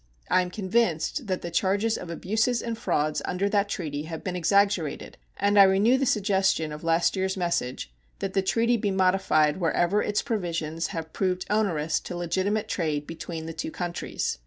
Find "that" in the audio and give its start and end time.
1.27-1.43, 3.49-3.69, 8.17-8.33